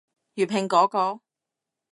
[0.33, 1.21] 粵拼嗰個？